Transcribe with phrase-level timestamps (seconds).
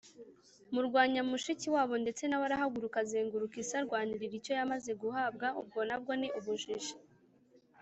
[0.73, 6.93] murwanya mushikiwabo ndetse nawe arahaguruka azenguruka isi arwanirira icyo yamaze guhabwa, ubwo nabwo ni ubujiji!